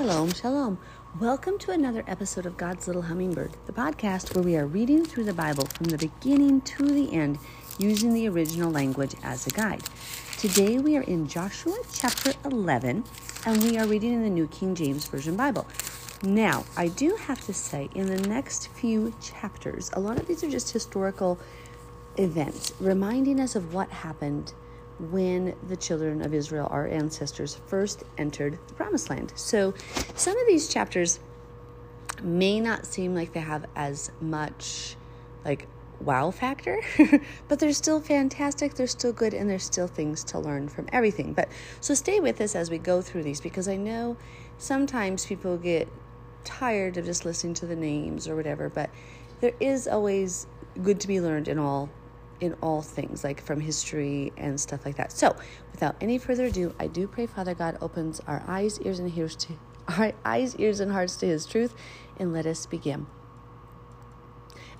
Shalom, 0.00 0.32
shalom. 0.32 0.78
Welcome 1.20 1.58
to 1.58 1.72
another 1.72 2.02
episode 2.06 2.46
of 2.46 2.56
God's 2.56 2.86
Little 2.86 3.02
Hummingbird, 3.02 3.54
the 3.66 3.72
podcast 3.74 4.34
where 4.34 4.42
we 4.42 4.56
are 4.56 4.66
reading 4.66 5.04
through 5.04 5.24
the 5.24 5.34
Bible 5.34 5.66
from 5.66 5.88
the 5.88 5.98
beginning 5.98 6.62
to 6.62 6.86
the 6.86 7.12
end 7.12 7.38
using 7.76 8.14
the 8.14 8.26
original 8.26 8.70
language 8.70 9.14
as 9.22 9.46
a 9.46 9.50
guide. 9.50 9.82
Today 10.38 10.78
we 10.78 10.96
are 10.96 11.02
in 11.02 11.28
Joshua 11.28 11.76
chapter 11.92 12.32
11 12.46 13.04
and 13.44 13.62
we 13.62 13.76
are 13.76 13.86
reading 13.86 14.14
in 14.14 14.22
the 14.22 14.30
New 14.30 14.46
King 14.46 14.74
James 14.74 15.06
Version 15.06 15.36
Bible. 15.36 15.66
Now, 16.22 16.64
I 16.78 16.88
do 16.88 17.16
have 17.16 17.44
to 17.44 17.52
say, 17.52 17.90
in 17.94 18.06
the 18.06 18.26
next 18.26 18.68
few 18.68 19.12
chapters, 19.20 19.90
a 19.92 20.00
lot 20.00 20.18
of 20.18 20.26
these 20.26 20.42
are 20.42 20.50
just 20.50 20.72
historical 20.72 21.38
events 22.16 22.72
reminding 22.80 23.38
us 23.38 23.54
of 23.54 23.74
what 23.74 23.90
happened 23.90 24.54
when 25.10 25.54
the 25.68 25.76
children 25.76 26.22
of 26.22 26.34
Israel, 26.34 26.68
our 26.70 26.86
ancestors, 26.86 27.60
first 27.66 28.04
entered 28.18 28.58
the 28.68 28.74
promised 28.74 29.08
land. 29.08 29.32
So 29.34 29.74
some 30.14 30.36
of 30.36 30.46
these 30.46 30.68
chapters 30.68 31.20
may 32.22 32.60
not 32.60 32.84
seem 32.86 33.14
like 33.14 33.32
they 33.32 33.40
have 33.40 33.66
as 33.74 34.10
much 34.20 34.96
like 35.44 35.66
wow 36.00 36.30
factor, 36.30 36.80
but 37.48 37.58
they're 37.58 37.72
still 37.72 38.00
fantastic, 38.00 38.74
they're 38.74 38.86
still 38.86 39.12
good, 39.12 39.34
and 39.34 39.48
there's 39.48 39.64
still 39.64 39.86
things 39.86 40.24
to 40.24 40.38
learn 40.38 40.68
from 40.68 40.88
everything. 40.92 41.32
But 41.32 41.48
so 41.80 41.94
stay 41.94 42.20
with 42.20 42.40
us 42.40 42.54
as 42.54 42.70
we 42.70 42.78
go 42.78 43.02
through 43.02 43.22
these 43.22 43.40
because 43.40 43.68
I 43.68 43.76
know 43.76 44.16
sometimes 44.58 45.26
people 45.26 45.56
get 45.56 45.88
tired 46.44 46.96
of 46.96 47.04
just 47.04 47.24
listening 47.24 47.54
to 47.54 47.66
the 47.66 47.76
names 47.76 48.28
or 48.28 48.36
whatever, 48.36 48.68
but 48.68 48.90
there 49.40 49.52
is 49.60 49.88
always 49.88 50.46
good 50.82 51.00
to 51.00 51.08
be 51.08 51.20
learned 51.20 51.48
in 51.48 51.58
all 51.58 51.88
in 52.40 52.54
all 52.62 52.82
things, 52.82 53.22
like 53.24 53.42
from 53.42 53.60
history 53.60 54.32
and 54.36 54.60
stuff 54.60 54.84
like 54.84 54.96
that. 54.96 55.12
So, 55.12 55.36
without 55.72 55.96
any 56.00 56.18
further 56.18 56.46
ado, 56.46 56.74
I 56.80 56.86
do 56.86 57.06
pray 57.06 57.26
Father 57.26 57.54
God 57.54 57.78
opens 57.80 58.20
our 58.26 58.42
eyes, 58.46 58.80
ears, 58.80 58.98
and 58.98 59.16
ears 59.16 59.36
to 59.36 59.54
our 59.88 60.12
eyes, 60.24 60.56
ears, 60.56 60.80
and 60.80 60.92
hearts 60.92 61.16
to 61.16 61.26
His 61.26 61.46
truth, 61.46 61.74
and 62.16 62.32
let 62.32 62.46
us 62.46 62.66
begin. 62.66 63.06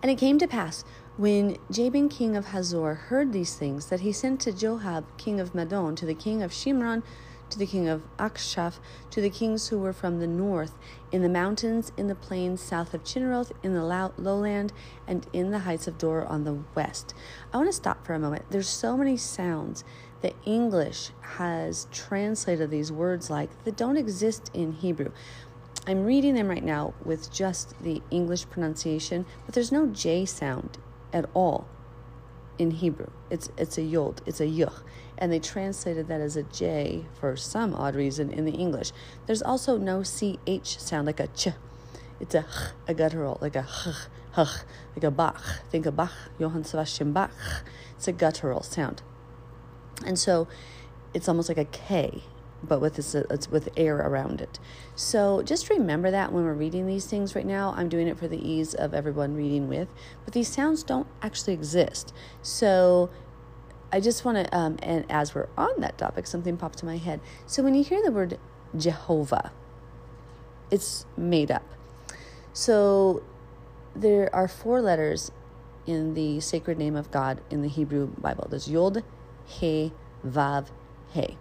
And 0.03 0.11
it 0.11 0.17
came 0.17 0.39
to 0.39 0.49
pass 0.49 0.85
when 1.17 1.59
Jabin 1.71 2.09
king 2.09 2.35
of 2.35 2.47
Hazor 2.47 2.95
heard 2.95 3.33
these 3.33 3.55
things 3.55 3.87
that 3.87 4.01
he 4.01 4.13
sent 4.13 4.41
to 4.41 4.53
Joab 4.53 5.05
king 5.19 5.39
of 5.39 5.53
Madon 5.53 5.95
to 5.97 6.07
the 6.07 6.15
king 6.15 6.43
of 6.43 6.53
Shimron 6.53 7.03
to 7.51 7.59
the 7.59 7.67
king 7.67 7.89
of 7.89 8.03
Achshaph, 8.19 8.79
to 9.11 9.21
the 9.21 9.31
kings 9.31 9.69
who 9.69 9.79
were 9.79 9.93
from 9.93 10.19
the 10.19 10.27
north, 10.27 10.73
in 11.13 11.23
the 11.23 11.29
mountains, 11.29 11.93
in 11.97 12.07
the 12.07 12.15
plains 12.15 12.61
south 12.61 12.95
of 12.95 13.05
Chinneroth, 13.05 13.53
in 13.63 13.75
the 13.75 13.85
lowland, 13.85 14.73
and 15.07 15.27
in 15.33 15.51
the 15.51 15.61
heights 15.61 15.87
of 15.87 15.99
Dor 15.99 16.25
on 16.25 16.45
the 16.45 16.59
west. 16.75 17.15
I 17.53 17.57
want 17.57 17.69
to 17.69 17.73
stop 17.73 18.07
for 18.07 18.15
a 18.15 18.19
moment. 18.19 18.47
There's 18.51 18.69
so 18.69 18.97
many 18.97 19.17
sounds 19.17 19.85
that 20.23 20.35
English 20.45 21.11
has 21.21 21.87
translated 21.91 22.71
these 22.71 22.93
words 22.93 23.31
like 23.31 23.65
that 23.65 23.77
don't 23.77 23.97
exist 23.97 24.51
in 24.55 24.73
Hebrew. 24.73 25.13
I'm 25.87 26.05
reading 26.05 26.35
them 26.35 26.49
right 26.49 26.65
now 26.65 26.95
with 27.05 27.33
just 27.33 27.81
the 27.83 28.03
English 28.11 28.49
pronunciation, 28.51 29.25
but 29.47 29.55
there's 29.55 29.73
no 29.73 29.87
J 29.87 30.27
sound 30.27 30.79
at 31.13 31.29
all 31.35 31.67
in 32.61 32.71
Hebrew. 32.73 33.09
It's 33.31 33.49
it's 33.57 33.79
a 33.79 33.83
yod, 33.83 34.21
it's 34.27 34.39
a 34.39 34.45
yuch, 34.45 34.83
and 35.17 35.33
they 35.33 35.39
translated 35.39 36.09
that 36.09 36.21
as 36.21 36.37
a 36.37 36.43
J 36.43 37.07
for 37.19 37.35
some 37.35 37.75
odd 37.75 37.95
reason 37.95 38.31
in 38.31 38.45
the 38.45 38.53
English. 38.53 38.93
There's 39.27 39.41
also 39.41 39.79
no 39.79 40.03
ch 40.03 40.79
sound 40.79 41.07
like 41.07 41.21
a 41.21 41.29
ch. 41.29 41.49
It's 42.21 42.35
a 42.35 42.43
ch, 42.43 42.47
a 42.87 42.93
guttural, 42.93 43.39
like 43.41 43.57
a 43.57 43.63
ch, 43.63 43.89
ch, 44.35 44.39
like 44.95 45.05
a 45.05 45.11
bach. 45.11 45.43
Think 45.71 45.87
of 45.87 45.97
Bach, 45.97 46.13
Johann 46.39 46.65
Sebastian 46.65 47.13
Bach. 47.13 47.33
It's 47.97 48.07
a 48.07 48.13
guttural 48.13 48.63
sound, 48.63 49.03
and 50.05 50.19
so 50.19 50.47
it's 51.15 51.29
almost 51.29 51.49
like 51.49 51.59
a 51.59 51.65
K 51.65 52.23
but 52.63 52.81
with 52.81 52.95
this, 52.97 53.15
it's 53.15 53.51
with 53.51 53.69
air 53.77 53.97
around 53.97 54.41
it. 54.41 54.59
So 54.95 55.43
just 55.43 55.71
remember 55.71 56.11
that 56.11 56.33
when 56.33 56.45
we're 56.45 56.55
reading 56.55 56.87
these 56.87 57.07
things 57.07 57.35
right 57.35 57.47
now. 57.47 57.75
I'm 57.77 57.89
doing 57.89 58.07
it 58.07 58.19
for 58.19 58.29
the 58.29 58.39
ease 58.39 58.75
of 58.75 58.93
everyone 58.95 59.35
reading 59.35 59.69
with, 59.69 59.89
but 60.25 60.35
these 60.35 60.49
sounds 60.49 60.83
don't 60.83 61.07
actually 61.23 61.55
exist. 61.55 62.13
So 62.43 63.11
I 63.93 64.01
just 64.01 64.25
want 64.25 64.47
to, 64.47 64.57
um, 64.57 64.79
and 64.83 65.05
as 65.11 65.35
we're 65.35 65.49
on 65.57 65.81
that 65.81 65.99
topic, 65.99 66.27
something 66.27 66.57
popped 66.57 66.79
to 66.79 66.87
my 66.87 66.97
head. 66.97 67.21
So 67.47 67.63
when 67.63 67.75
you 67.75 67.83
hear 67.83 68.03
the 68.03 68.13
word 68.13 68.39
Jehovah, 68.77 69.53
it's 70.71 71.07
made 71.17 71.51
up. 71.51 71.67
So 72.53 73.23
there 73.95 74.35
are 74.35 74.49
four 74.49 74.81
letters 74.81 75.33
in 75.87 76.15
the 76.15 76.41
sacred 76.41 76.79
name 76.79 76.95
of 76.95 77.11
God 77.11 77.41
in 77.51 77.63
the 77.63 77.69
Hebrew 77.69 78.09
Bible. 78.09 78.47
There's 78.49 78.69
Yod, 78.69 79.03
He, 79.47 79.93
Vav, 80.25 80.69
He. 81.13 81.37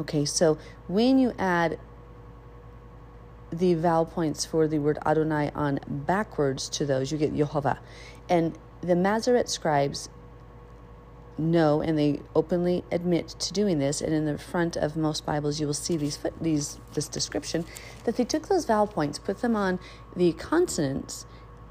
Okay, 0.00 0.24
so 0.24 0.58
when 0.86 1.18
you 1.18 1.32
add 1.38 1.78
the 3.50 3.74
vowel 3.74 4.04
points 4.04 4.44
for 4.44 4.68
the 4.68 4.78
word 4.78 4.98
Adonai 5.04 5.50
on 5.54 5.80
backwards 5.86 6.68
to 6.68 6.86
those, 6.86 7.10
you 7.10 7.18
get 7.18 7.34
Yehovah. 7.34 7.78
And 8.28 8.56
the 8.80 8.94
Masorete 8.94 9.48
scribes 9.48 10.08
know 11.38 11.80
and 11.80 11.98
they 11.98 12.20
openly 12.34 12.84
admit 12.90 13.28
to 13.28 13.52
doing 13.52 13.78
this 13.78 14.00
and 14.00 14.12
in 14.12 14.24
the 14.24 14.36
front 14.36 14.76
of 14.76 14.96
most 14.96 15.24
bibles 15.24 15.60
you 15.60 15.66
will 15.66 15.74
see 15.74 15.96
these 15.96 16.16
foot 16.16 16.34
these 16.40 16.80
this 16.94 17.06
description 17.06 17.64
that 18.04 18.16
they 18.16 18.24
took 18.24 18.48
those 18.48 18.64
vowel 18.64 18.88
points 18.88 19.20
put 19.20 19.40
them 19.40 19.54
on 19.54 19.78
the 20.16 20.32
consonants 20.32 21.26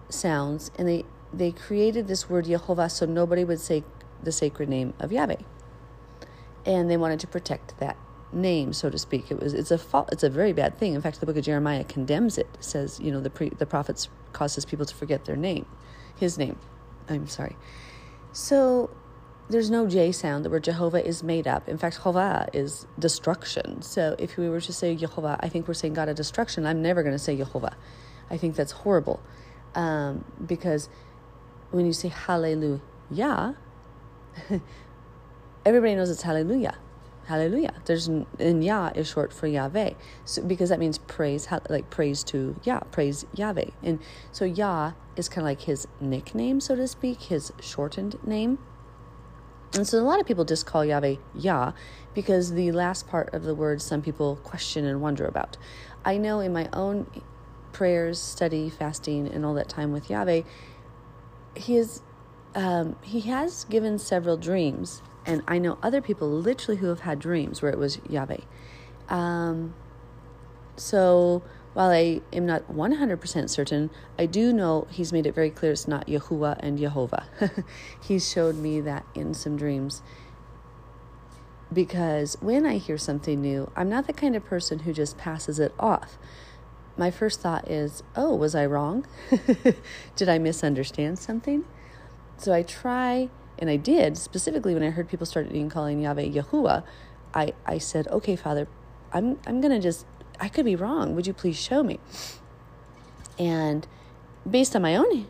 sounds 0.07 0.71
and 0.77 0.87
they 0.87 1.03
they 1.33 1.51
created 1.51 2.07
this 2.07 2.29
word 2.29 2.45
Yehovah 2.45 2.89
so 2.89 3.05
nobody 3.05 3.43
would 3.43 3.59
say 3.59 3.83
the 4.23 4.31
sacred 4.31 4.69
name 4.69 4.93
of 4.99 5.11
Yahweh 5.11 5.35
and 6.65 6.89
they 6.89 6.95
wanted 6.95 7.19
to 7.19 7.27
protect 7.27 7.77
that 7.79 7.97
name, 8.31 8.73
so 8.73 8.89
to 8.89 8.97
speak. 8.97 9.31
It 9.31 9.39
was 9.39 9.53
it's 9.53 9.71
a 9.71 9.77
fault, 9.77 10.09
it's 10.11 10.23
a 10.23 10.29
very 10.29 10.53
bad 10.53 10.77
thing. 10.77 10.93
In 10.93 11.01
fact, 11.01 11.19
the 11.19 11.25
book 11.25 11.37
of 11.37 11.45
Jeremiah 11.45 11.83
condemns 11.83 12.37
it. 12.37 12.47
Says 12.59 12.99
you 12.99 13.11
know 13.11 13.21
the 13.21 13.29
pre, 13.29 13.49
the 13.49 13.65
prophets 13.65 14.09
causes 14.33 14.65
people 14.65 14.85
to 14.85 14.95
forget 14.95 15.25
their 15.25 15.35
name, 15.35 15.65
his 16.17 16.37
name. 16.37 16.57
I'm 17.09 17.27
sorry. 17.27 17.55
So 18.33 18.89
there's 19.49 19.69
no 19.69 19.87
J 19.87 20.11
sound. 20.11 20.43
The 20.43 20.49
word 20.49 20.65
Jehovah 20.65 21.05
is 21.05 21.23
made 21.23 21.47
up. 21.47 21.69
In 21.69 21.77
fact, 21.77 21.95
Jehovah 21.95 22.49
is 22.53 22.85
destruction. 22.99 23.81
So 23.81 24.15
if 24.19 24.37
we 24.37 24.49
were 24.49 24.61
to 24.61 24.73
say 24.73 24.95
Jehovah, 24.95 25.37
I 25.39 25.49
think 25.49 25.67
we're 25.67 25.73
saying 25.73 25.93
God 25.93 26.09
of 26.09 26.15
destruction. 26.15 26.65
I'm 26.65 26.81
never 26.81 27.01
going 27.01 27.15
to 27.15 27.19
say 27.19 27.37
Jehovah. 27.37 27.75
I 28.29 28.37
think 28.37 28.55
that's 28.55 28.73
horrible 28.73 29.21
um, 29.73 30.25
because 30.45 30.89
when 31.71 31.85
you 31.85 31.93
say 31.93 32.09
Hallelujah, 32.09 33.55
everybody 35.65 35.95
knows 35.95 36.09
it's 36.09 36.23
Hallelujah 36.23 36.77
Hallelujah. 37.27 37.73
There's 37.83 38.07
and 38.07 38.63
Yah 38.63 38.91
is 38.95 39.09
short 39.09 39.33
for 39.33 39.47
Yahweh, 39.47 39.91
so 40.23 40.41
because 40.41 40.69
that 40.69 40.79
means 40.79 40.97
praise, 40.97 41.45
like 41.69 41.89
praise 41.89 42.23
to 42.25 42.55
Yah, 42.63 42.79
praise 42.91 43.25
Yahweh, 43.35 43.71
and 43.83 43.99
so 44.31 44.45
Yah 44.45 44.93
is 45.17 45.27
kind 45.27 45.39
of 45.39 45.49
like 45.49 45.63
his 45.63 45.89
nickname, 45.99 46.61
so 46.61 46.73
to 46.77 46.87
speak, 46.87 47.23
his 47.23 47.51
shortened 47.59 48.15
name. 48.25 48.59
And 49.73 49.85
so 49.85 49.99
a 49.99 50.07
lot 50.07 50.21
of 50.21 50.25
people 50.25 50.45
just 50.45 50.65
call 50.65 50.85
Yahweh 50.85 51.15
Yah 51.35 51.73
because 52.13 52.53
the 52.53 52.71
last 52.71 53.09
part 53.09 53.33
of 53.33 53.43
the 53.43 53.53
word 53.53 53.81
some 53.81 54.01
people 54.01 54.37
question 54.37 54.85
and 54.85 55.01
wonder 55.01 55.25
about. 55.25 55.57
I 56.05 56.15
know 56.15 56.39
in 56.39 56.53
my 56.53 56.69
own 56.71 57.11
prayers, 57.73 58.21
study, 58.21 58.69
fasting, 58.69 59.27
and 59.27 59.45
all 59.45 59.53
that 59.55 59.67
time 59.67 59.91
with 59.91 60.09
Yahweh, 60.09 60.43
he 61.55 61.75
is 61.75 62.01
um, 62.55 62.95
he 63.01 63.19
has 63.21 63.65
given 63.65 63.99
several 63.99 64.37
dreams 64.37 65.01
and 65.27 65.43
I 65.47 65.59
know 65.59 65.77
other 65.83 66.01
people 66.01 66.29
literally 66.29 66.79
who 66.79 66.87
have 66.87 67.01
had 67.01 67.19
dreams 67.19 67.61
where 67.61 67.71
it 67.71 67.77
was 67.77 67.99
Yahweh. 68.09 68.41
Um, 69.09 69.75
so 70.77 71.43
while 71.73 71.91
I 71.91 72.21
am 72.31 72.45
not 72.45 72.71
100% 72.71 73.49
certain, 73.49 73.89
I 74.17 74.25
do 74.25 74.53
know 74.53 74.87
he's 74.89 75.11
made 75.11 75.25
it 75.27 75.35
very 75.35 75.51
clear 75.51 75.73
it's 75.73 75.87
not 75.87 76.07
Yahuwah 76.07 76.57
and 76.61 76.77
Jehovah. 76.77 77.27
he's 78.01 78.27
showed 78.27 78.55
me 78.55 78.79
that 78.81 79.05
in 79.13 79.33
some 79.33 79.57
dreams. 79.57 80.01
Because 81.71 82.37
when 82.39 82.65
I 82.65 82.77
hear 82.77 82.97
something 82.97 83.41
new, 83.41 83.69
I'm 83.75 83.89
not 83.89 84.07
the 84.07 84.13
kind 84.13 84.35
of 84.35 84.45
person 84.45 84.79
who 84.79 84.93
just 84.93 85.17
passes 85.17 85.59
it 85.59 85.73
off. 85.77 86.17
My 86.95 87.11
first 87.11 87.41
thought 87.41 87.69
is, 87.69 88.01
oh, 88.15 88.33
was 88.33 88.55
I 88.55 88.65
wrong? 88.65 89.05
Did 90.15 90.29
I 90.29 90.39
misunderstand 90.39 91.19
something? 91.19 91.65
So 92.37 92.53
I 92.53 92.63
try 92.63 93.29
and 93.59 93.69
I 93.69 93.75
did, 93.75 94.17
specifically 94.17 94.73
when 94.73 94.83
I 94.83 94.89
heard 94.89 95.09
people 95.09 95.25
start 95.25 95.47
calling 95.69 96.01
Yahweh 96.01 96.29
Yahuwah, 96.29 96.83
I, 97.33 97.53
I 97.65 97.77
said, 97.77 98.07
okay, 98.07 98.35
Father, 98.35 98.67
I'm, 99.11 99.39
I'm 99.45 99.61
going 99.61 99.73
to 99.73 99.79
just, 99.79 100.05
I 100.39 100.49
could 100.49 100.65
be 100.65 100.75
wrong. 100.75 101.15
Would 101.15 101.27
you 101.27 101.33
please 101.33 101.57
show 101.59 101.83
me? 101.83 101.99
And 103.39 103.87
based 104.49 104.75
on 104.75 104.81
my 104.81 104.95
own 104.95 105.27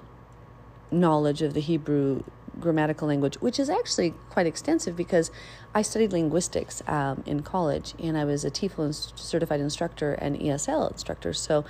knowledge 0.92 1.42
of 1.42 1.54
the 1.54 1.60
Hebrew 1.60 2.24
grammatical 2.60 3.08
language, 3.08 3.36
which 3.36 3.60
is 3.60 3.70
actually 3.70 4.14
quite 4.30 4.48
extensive 4.48 4.96
because 4.96 5.32
I 5.76 5.82
studied 5.82 6.12
linguistics 6.12 6.82
um, 6.88 7.24
in 7.26 7.42
college 7.42 7.94
and 8.00 8.18
I 8.18 8.26
was 8.26 8.44
a 8.44 8.52
TEFL 8.52 9.18
certified 9.18 9.60
instructor 9.60 10.14
and 10.14 10.38
ESL 10.38 10.92
instructor. 10.92 11.34
So 11.34 11.66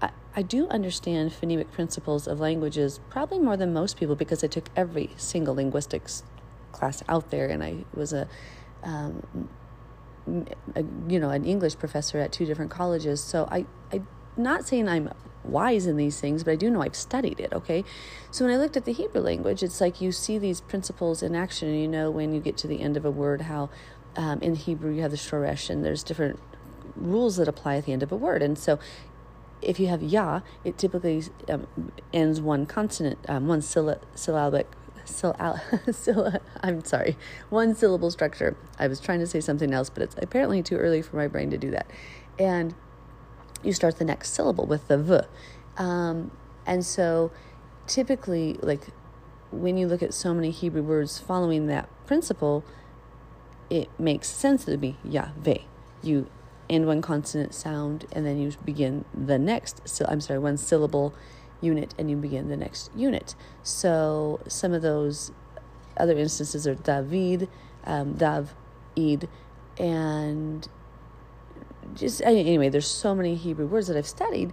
I, 0.00 0.10
I 0.34 0.42
do 0.42 0.66
understand 0.68 1.30
phonemic 1.30 1.70
principles 1.70 2.26
of 2.26 2.40
languages 2.40 3.00
probably 3.10 3.38
more 3.38 3.56
than 3.56 3.72
most 3.72 3.98
people 3.98 4.16
because 4.16 4.42
I 4.42 4.46
took 4.46 4.70
every 4.74 5.10
single 5.16 5.54
linguistics 5.54 6.22
class 6.72 7.02
out 7.08 7.30
there 7.30 7.48
and 7.48 7.62
I 7.62 7.84
was 7.94 8.12
a 8.12 8.28
um, 8.82 9.48
you 10.26 11.18
know, 11.18 11.30
an 11.30 11.44
English 11.44 11.78
professor 11.78 12.18
at 12.18 12.32
two 12.32 12.46
different 12.46 12.70
colleges. 12.70 13.22
So 13.22 13.48
I, 13.50 13.66
I, 13.92 14.02
not 14.36 14.66
saying 14.66 14.88
I'm 14.88 15.10
wise 15.44 15.86
in 15.86 15.96
these 15.96 16.20
things, 16.20 16.44
but 16.44 16.52
I 16.52 16.56
do 16.56 16.70
know 16.70 16.82
I've 16.82 16.96
studied 16.96 17.40
it, 17.40 17.52
okay? 17.52 17.84
So 18.30 18.44
when 18.44 18.54
I 18.54 18.56
looked 18.56 18.76
at 18.76 18.84
the 18.84 18.92
Hebrew 18.92 19.20
language, 19.20 19.62
it's 19.62 19.80
like 19.80 20.00
you 20.00 20.12
see 20.12 20.38
these 20.38 20.60
principles 20.60 21.22
in 21.22 21.34
action, 21.34 21.68
and 21.68 21.80
you 21.80 21.88
know 21.88 22.10
when 22.10 22.32
you 22.32 22.40
get 22.40 22.56
to 22.58 22.68
the 22.68 22.80
end 22.80 22.96
of 22.96 23.04
a 23.04 23.10
word 23.10 23.42
how 23.42 23.70
um, 24.16 24.40
in 24.40 24.54
Hebrew 24.54 24.94
you 24.94 25.02
have 25.02 25.10
the 25.10 25.16
shoresh, 25.16 25.68
and 25.68 25.84
there's 25.84 26.02
different 26.02 26.38
rules 26.94 27.36
that 27.36 27.48
apply 27.48 27.76
at 27.76 27.86
the 27.86 27.92
end 27.92 28.02
of 28.02 28.12
a 28.12 28.16
word. 28.16 28.42
And 28.42 28.58
so 28.58 28.78
if 29.62 29.80
you 29.80 29.86
have 29.88 30.02
ya, 30.02 30.40
it 30.64 30.78
typically 30.78 31.22
um, 31.48 31.66
ends 32.12 32.40
one 32.40 32.66
consonant, 32.66 33.18
um, 33.28 33.46
one 33.46 33.62
syllabic 33.62 34.66
syllable, 35.04 35.60
I'm 36.62 36.84
sorry, 36.84 37.16
one 37.50 37.74
syllable 37.74 38.10
structure. 38.10 38.56
I 38.78 38.88
was 38.88 39.00
trying 39.00 39.20
to 39.20 39.26
say 39.26 39.40
something 39.40 39.72
else, 39.72 39.90
but 39.90 40.02
it's 40.02 40.16
apparently 40.18 40.62
too 40.62 40.76
early 40.76 41.02
for 41.02 41.16
my 41.16 41.28
brain 41.28 41.50
to 41.50 41.58
do 41.58 41.70
that. 41.70 41.90
And 42.38 42.74
you 43.62 43.72
start 43.72 43.98
the 43.98 44.04
next 44.04 44.30
syllable 44.30 44.66
with 44.66 44.88
the 44.88 44.98
v. 44.98 45.20
Um, 45.76 46.30
and 46.66 46.84
so 46.84 47.30
typically, 47.86 48.58
like 48.62 48.88
when 49.50 49.76
you 49.76 49.86
look 49.86 50.02
at 50.02 50.14
so 50.14 50.34
many 50.34 50.50
Hebrew 50.50 50.82
words 50.82 51.18
following 51.18 51.66
that 51.66 51.88
principle, 52.06 52.64
it 53.70 53.88
makes 53.98 54.28
sense 54.28 54.64
to 54.64 54.76
be 54.76 54.96
Yahweh. 55.04 55.58
You 56.02 56.28
end 56.72 56.86
one 56.86 57.02
consonant 57.02 57.54
sound 57.54 58.06
and 58.12 58.24
then 58.26 58.38
you 58.38 58.52
begin 58.64 59.04
the 59.14 59.38
next, 59.38 59.88
so, 59.88 60.04
I'm 60.08 60.20
sorry, 60.20 60.38
one 60.38 60.56
syllable 60.56 61.14
unit 61.60 61.94
and 61.98 62.10
you 62.10 62.16
begin 62.16 62.48
the 62.48 62.56
next 62.56 62.90
unit. 62.94 63.34
So 63.62 64.40
some 64.48 64.72
of 64.72 64.82
those 64.82 65.32
other 65.96 66.16
instances 66.18 66.66
are 66.66 66.74
David, 66.74 67.48
um, 67.84 68.14
Dav, 68.14 68.54
Id, 68.96 69.28
and 69.78 70.68
just 71.94 72.22
anyway, 72.22 72.68
there's 72.68 72.86
so 72.86 73.14
many 73.14 73.34
Hebrew 73.34 73.66
words 73.66 73.88
that 73.88 73.96
I've 73.96 74.06
studied. 74.06 74.52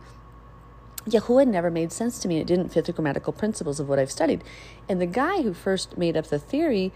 Yahuwah 1.06 1.48
never 1.48 1.72
made 1.72 1.92
sense 1.92 2.20
to 2.20 2.28
me. 2.28 2.40
It 2.40 2.48
didn't 2.48 2.70
fit 2.70 2.86
the 2.86 2.92
grammatical 2.92 3.34
principles 3.34 3.80
of 3.80 3.88
what 3.88 4.00
I've 4.00 4.12
studied. 4.12 4.44
And 4.88 5.02
the 5.02 5.06
guy 5.06 5.42
who 5.42 5.54
first 5.54 5.98
made 5.98 6.18
up 6.18 6.28
the 6.28 6.40
theory, 6.40 6.92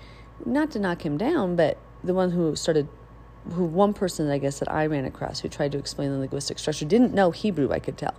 not 0.45 0.71
to 0.71 0.79
knock 0.79 1.05
him 1.05 1.17
down, 1.17 1.55
but 1.55 1.77
the 2.03 2.13
one 2.13 2.31
who 2.31 2.55
started 2.55 2.87
who 3.51 3.65
one 3.65 3.93
person 3.93 4.29
I 4.29 4.37
guess 4.37 4.59
that 4.59 4.71
I 4.71 4.85
ran 4.85 5.05
across 5.05 5.41
who 5.41 5.49
tried 5.49 5.73
to 5.73 5.77
explain 5.77 6.11
the 6.11 6.17
linguistic 6.17 6.59
structure 6.59 6.85
didn't 6.85 7.13
know 7.13 7.31
Hebrew. 7.31 7.71
I 7.71 7.79
could 7.79 7.97
tell. 7.97 8.15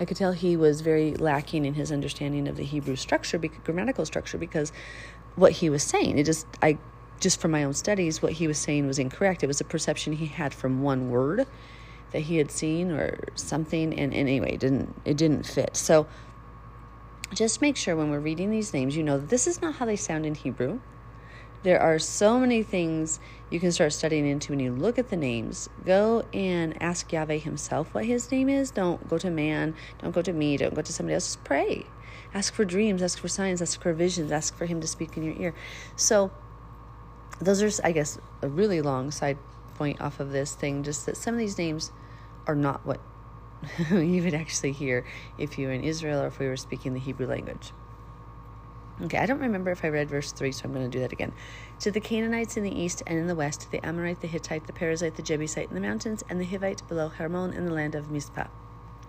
I 0.00 0.04
could 0.04 0.16
tell 0.16 0.32
he 0.32 0.56
was 0.56 0.80
very 0.80 1.14
lacking 1.14 1.64
in 1.64 1.74
his 1.74 1.90
understanding 1.90 2.46
of 2.46 2.56
the 2.56 2.62
Hebrew 2.64 2.94
structure, 2.94 3.38
grammatical 3.38 4.06
structure, 4.06 4.38
because 4.38 4.72
what 5.34 5.52
he 5.52 5.68
was 5.68 5.82
saying, 5.82 6.18
it 6.18 6.24
just 6.24 6.46
I 6.62 6.78
just 7.20 7.40
from 7.40 7.50
my 7.50 7.64
own 7.64 7.74
studies, 7.74 8.22
what 8.22 8.32
he 8.32 8.46
was 8.46 8.58
saying 8.58 8.86
was 8.86 8.98
incorrect. 8.98 9.42
It 9.42 9.48
was 9.48 9.60
a 9.60 9.64
perception 9.64 10.12
he 10.12 10.26
had 10.26 10.54
from 10.54 10.82
one 10.82 11.10
word 11.10 11.46
that 12.12 12.20
he 12.20 12.36
had 12.36 12.50
seen 12.50 12.90
or 12.92 13.18
something, 13.34 13.92
and, 13.92 14.14
and 14.14 14.28
anyway, 14.28 14.54
it 14.54 14.60
didn't 14.60 14.94
it 15.04 15.16
didn't 15.16 15.44
fit. 15.44 15.76
So 15.76 16.06
just 17.34 17.60
make 17.60 17.76
sure 17.76 17.94
when 17.96 18.10
we're 18.10 18.20
reading 18.20 18.50
these 18.50 18.72
names, 18.72 18.96
you 18.96 19.02
know 19.02 19.18
that 19.18 19.28
this 19.28 19.46
is 19.46 19.60
not 19.60 19.76
how 19.76 19.86
they 19.86 19.96
sound 19.96 20.24
in 20.24 20.34
Hebrew. 20.34 20.80
There 21.64 21.80
are 21.80 21.98
so 21.98 22.38
many 22.38 22.62
things 22.62 23.18
you 23.50 23.58
can 23.58 23.72
start 23.72 23.92
studying 23.92 24.26
into 24.26 24.52
when 24.52 24.60
you 24.60 24.72
look 24.72 24.96
at 24.96 25.08
the 25.08 25.16
names. 25.16 25.68
Go 25.84 26.24
and 26.32 26.80
ask 26.80 27.12
Yahweh 27.12 27.38
himself 27.38 27.94
what 27.94 28.04
his 28.04 28.30
name 28.30 28.48
is. 28.48 28.70
Don't 28.70 29.08
go 29.08 29.18
to 29.18 29.28
man. 29.28 29.74
Don't 30.00 30.14
go 30.14 30.22
to 30.22 30.32
me. 30.32 30.56
Don't 30.56 30.74
go 30.74 30.82
to 30.82 30.92
somebody 30.92 31.14
else. 31.14 31.26
Just 31.26 31.44
pray. 31.44 31.86
Ask 32.32 32.54
for 32.54 32.64
dreams. 32.64 33.02
Ask 33.02 33.18
for 33.18 33.26
signs. 33.26 33.60
Ask 33.60 33.82
for 33.82 33.92
visions. 33.92 34.30
Ask 34.30 34.56
for 34.56 34.66
him 34.66 34.80
to 34.80 34.86
speak 34.86 35.16
in 35.16 35.24
your 35.24 35.34
ear. 35.36 35.54
So, 35.96 36.30
those 37.40 37.62
are, 37.62 37.82
I 37.86 37.90
guess, 37.90 38.18
a 38.40 38.48
really 38.48 38.80
long 38.80 39.10
side 39.10 39.38
point 39.74 40.00
off 40.00 40.20
of 40.20 40.30
this 40.30 40.54
thing. 40.54 40.84
Just 40.84 41.06
that 41.06 41.16
some 41.16 41.34
of 41.34 41.40
these 41.40 41.58
names 41.58 41.90
are 42.46 42.54
not 42.54 42.86
what 42.86 43.00
you 43.90 44.22
would 44.22 44.34
actually 44.34 44.72
hear 44.72 45.04
if 45.38 45.58
you 45.58 45.66
were 45.66 45.72
in 45.72 45.82
Israel 45.82 46.20
or 46.20 46.28
if 46.28 46.38
we 46.38 46.46
were 46.46 46.56
speaking 46.56 46.94
the 46.94 47.00
Hebrew 47.00 47.26
language. 47.26 47.72
Okay, 49.00 49.18
I 49.18 49.26
don't 49.26 49.38
remember 49.38 49.70
if 49.70 49.84
I 49.84 49.88
read 49.88 50.10
verse 50.10 50.32
3, 50.32 50.50
so 50.50 50.64
I'm 50.64 50.72
going 50.72 50.84
to 50.84 50.90
do 50.90 51.00
that 51.00 51.12
again. 51.12 51.32
To 51.80 51.92
the 51.92 52.00
Canaanites 52.00 52.56
in 52.56 52.64
the 52.64 52.76
east 52.76 53.00
and 53.06 53.16
in 53.16 53.28
the 53.28 53.34
west, 53.36 53.70
the 53.70 53.84
Amorite, 53.86 54.20
the 54.20 54.26
Hittite, 54.26 54.66
the 54.66 54.72
Perizzite, 54.72 55.14
the 55.14 55.22
Jebusite 55.22 55.68
in 55.68 55.74
the 55.74 55.80
mountains, 55.80 56.24
and 56.28 56.40
the 56.40 56.44
Hivite 56.44 56.86
below 56.88 57.08
Hermon 57.08 57.52
in 57.52 57.64
the 57.64 57.72
land 57.72 57.94
of 57.94 58.10
Mizpah. 58.10 58.48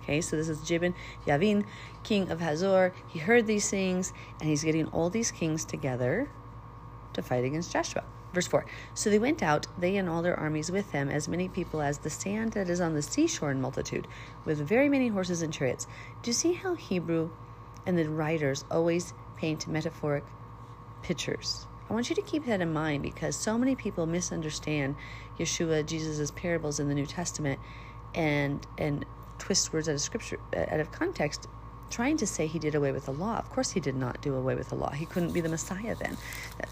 Okay, 0.04 0.22
so 0.22 0.36
this 0.36 0.48
is 0.48 0.62
Jabin 0.62 0.94
Yavin, 1.26 1.66
king 2.04 2.30
of 2.30 2.40
Hazor. 2.40 2.94
He 3.08 3.18
heard 3.18 3.48
these 3.48 3.68
things, 3.70 4.14
and 4.40 4.48
he's 4.48 4.64
getting 4.64 4.86
all 4.88 5.10
these 5.10 5.32
kings 5.32 5.66
together 5.66 6.30
to 7.14 7.24
fight 7.24 7.44
against 7.44 7.72
Joshua. 7.72 8.04
Verse 8.32 8.46
4 8.46 8.66
So 8.94 9.10
they 9.10 9.18
went 9.18 9.42
out, 9.42 9.66
they 9.76 9.98
and 9.98 10.08
all 10.08 10.22
their 10.22 10.40
armies 10.40 10.72
with 10.72 10.92
them, 10.92 11.10
as 11.10 11.28
many 11.28 11.50
people 11.50 11.82
as 11.82 11.98
the 11.98 12.12
sand 12.12 12.52
that 12.54 12.70
is 12.70 12.80
on 12.80 12.94
the 12.94 13.02
seashore 13.02 13.50
in 13.50 13.60
multitude, 13.60 14.08
with 14.46 14.60
very 14.60 14.88
many 14.88 15.08
horses 15.08 15.42
and 15.42 15.52
chariots. 15.52 15.88
Do 16.22 16.30
you 16.30 16.34
see 16.34 16.54
how 16.54 16.76
Hebrew 16.76 17.32
and 17.86 17.98
the 17.98 18.08
writers 18.08 18.66
always 18.70 19.14
paint 19.40 19.68
metaphoric 19.68 20.24
pictures. 21.02 21.66
I 21.90 21.94
want 21.94 22.10
you 22.10 22.16
to 22.16 22.22
keep 22.22 22.46
that 22.46 22.62
in 22.62 22.72
mind 22.72 23.02
because 23.02 23.36
so 23.36 23.58
many 23.58 23.76
people 23.76 24.06
misunderstand 24.06 24.96
Yeshua, 25.40 25.86
Jesus' 25.86 26.30
parables 26.32 26.80
in 26.80 26.88
the 26.88 26.94
New 26.94 27.06
Testament, 27.06 27.60
and 28.14 28.66
and 28.78 29.06
twist 29.40 29.74
words 29.74 29.88
out 29.88 29.96
of 29.96 30.02
scripture 30.02 30.40
out 30.54 30.80
of 30.80 30.92
context, 30.92 31.48
trying 31.90 32.18
to 32.18 32.28
say 32.28 32.46
he 32.46 32.60
did 32.60 32.76
away 32.76 32.92
with 32.92 33.06
the 33.06 33.14
law. 33.14 33.38
Of 33.38 33.50
course, 33.50 33.72
he 33.72 33.80
did 33.80 33.96
not 33.96 34.22
do 34.22 34.36
away 34.36 34.56
with 34.56 34.70
the 34.70 34.76
law. 34.76 34.92
He 34.92 35.06
couldn't 35.06 35.32
be 35.32 35.42
the 35.42 35.50
Messiah 35.50 35.96
then. 35.96 36.18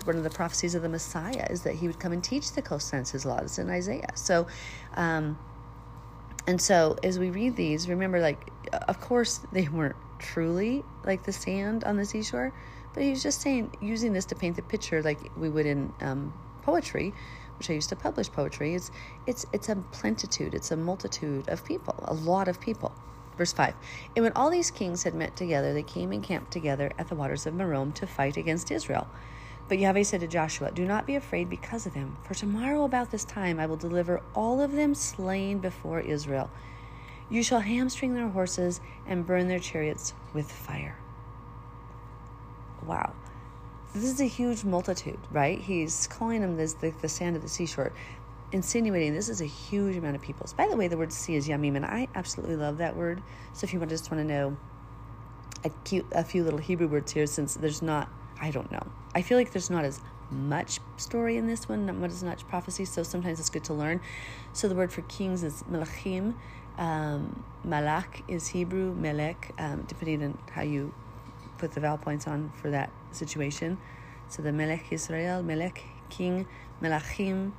One 0.03 0.17
of 0.17 0.23
the 0.23 0.29
prophecies 0.29 0.75
of 0.75 0.81
the 0.81 0.89
Messiah 0.89 1.47
is 1.49 1.63
that 1.63 1.75
he 1.75 1.87
would 1.87 1.99
come 1.99 2.11
and 2.11 2.23
teach 2.23 2.51
the 2.51 2.61
coastlands 2.61 3.11
his 3.11 3.25
laws 3.25 3.57
in 3.57 3.69
Isaiah. 3.69 4.11
So, 4.15 4.47
um, 4.95 5.37
and 6.45 6.61
so 6.61 6.97
as 7.03 7.17
we 7.17 7.31
read 7.31 7.55
these, 7.55 7.89
remember, 7.89 8.19
like, 8.19 8.51
of 8.87 9.01
course, 9.01 9.39
they 9.51 9.67
weren't 9.67 9.95
truly 10.19 10.83
like 11.03 11.23
the 11.23 11.33
sand 11.33 11.83
on 11.83 11.97
the 11.97 12.05
seashore, 12.05 12.53
but 12.93 13.03
he 13.03 13.11
was 13.11 13.23
just 13.23 13.41
saying, 13.41 13.75
using 13.81 14.13
this 14.13 14.25
to 14.25 14.35
paint 14.35 14.55
the 14.55 14.61
picture 14.61 15.01
like 15.01 15.19
we 15.37 15.49
would 15.49 15.65
in 15.65 15.93
um, 16.01 16.33
poetry, 16.63 17.13
which 17.57 17.69
I 17.69 17.73
used 17.73 17.89
to 17.89 17.95
publish 17.95 18.31
poetry. 18.31 18.75
It's 18.75 18.91
it's 19.25 19.45
it's 19.53 19.69
a 19.69 19.75
plentitude, 19.75 20.53
it's 20.53 20.71
a 20.71 20.77
multitude 20.77 21.49
of 21.49 21.63
people, 21.63 21.95
a 22.03 22.13
lot 22.13 22.47
of 22.47 22.59
people. 22.59 22.93
Verse 23.37 23.53
5 23.53 23.75
And 24.15 24.23
when 24.23 24.33
all 24.33 24.49
these 24.49 24.71
kings 24.71 25.03
had 25.03 25.13
met 25.13 25.35
together, 25.35 25.73
they 25.73 25.83
came 25.83 26.11
and 26.11 26.23
camped 26.23 26.51
together 26.51 26.91
at 26.97 27.07
the 27.07 27.15
waters 27.15 27.45
of 27.45 27.53
Merom 27.53 27.93
to 27.95 28.07
fight 28.07 28.35
against 28.37 28.71
Israel. 28.71 29.07
But 29.67 29.79
Yahweh 29.79 30.03
said 30.03 30.21
to 30.21 30.27
Joshua, 30.27 30.71
Do 30.71 30.85
not 30.85 31.05
be 31.05 31.15
afraid 31.15 31.49
because 31.49 31.85
of 31.85 31.93
them, 31.93 32.17
for 32.23 32.33
tomorrow 32.33 32.83
about 32.83 33.11
this 33.11 33.25
time 33.25 33.59
I 33.59 33.65
will 33.65 33.75
deliver 33.75 34.21
all 34.33 34.61
of 34.61 34.71
them 34.71 34.95
slain 34.95 35.59
before 35.59 35.99
Israel. 35.99 36.49
You 37.29 37.43
shall 37.43 37.59
hamstring 37.59 38.13
their 38.13 38.29
horses 38.29 38.79
and 39.05 39.25
burn 39.25 39.47
their 39.47 39.59
chariots 39.59 40.13
with 40.33 40.51
fire. 40.51 40.97
Wow. 42.85 43.13
This 43.93 44.05
is 44.05 44.21
a 44.21 44.25
huge 44.25 44.63
multitude, 44.63 45.19
right? 45.31 45.59
He's 45.59 46.07
calling 46.07 46.41
them 46.41 46.55
this, 46.55 46.73
the, 46.73 46.91
the 47.01 47.09
sand 47.09 47.35
of 47.35 47.41
the 47.41 47.49
seashore, 47.49 47.91
insinuating 48.51 49.13
this 49.13 49.27
is 49.27 49.41
a 49.41 49.45
huge 49.45 49.97
amount 49.97 50.15
of 50.15 50.21
peoples. 50.21 50.53
By 50.53 50.67
the 50.67 50.77
way, 50.77 50.87
the 50.87 50.97
word 50.97 51.11
sea 51.11 51.35
is 51.35 51.47
yamim, 51.47 51.75
and 51.75 51.85
I 51.85 52.07
absolutely 52.15 52.55
love 52.55 52.77
that 52.77 52.95
word. 52.95 53.21
So 53.53 53.65
if 53.65 53.73
you 53.73 53.85
just 53.85 54.09
want 54.11 54.21
to 54.21 54.27
know 54.27 54.57
a, 55.65 55.69
cute, 55.83 56.05
a 56.11 56.23
few 56.23 56.43
little 56.43 56.59
Hebrew 56.59 56.87
words 56.87 57.11
here, 57.11 57.27
since 57.27 57.55
there's 57.55 57.81
not, 57.81 58.09
I 58.39 58.51
don't 58.51 58.71
know. 58.71 58.85
I 59.15 59.21
feel 59.21 59.37
like 59.37 59.51
there's 59.51 59.69
not 59.69 59.83
as 59.83 59.99
much 60.29 60.79
story 60.97 61.37
in 61.37 61.47
this 61.47 61.67
one, 61.67 61.85
not 61.85 62.09
as 62.09 62.23
much 62.23 62.47
prophecy, 62.47 62.85
so 62.85 63.03
sometimes 63.03 63.39
it's 63.39 63.49
good 63.49 63.63
to 63.65 63.73
learn. 63.73 64.01
So 64.53 64.67
the 64.67 64.75
word 64.75 64.91
for 64.91 65.01
kings 65.03 65.43
is 65.43 65.63
melachim, 65.63 66.35
um, 66.77 67.43
Malak 67.63 68.23
is 68.27 68.47
Hebrew, 68.47 68.93
Melech, 68.93 69.53
um, 69.57 69.83
depending 69.87 70.23
on 70.23 70.37
how 70.51 70.61
you 70.61 70.93
put 71.57 71.71
the 71.71 71.79
vowel 71.79 71.97
points 71.97 72.27
on 72.27 72.51
for 72.61 72.69
that 72.69 72.91
situation. 73.11 73.77
So 74.29 74.41
the 74.41 74.51
Melech 74.51 74.91
Israel, 74.91 75.41
Melech, 75.43 75.83
king, 76.09 76.47
Melachim, 76.81 77.51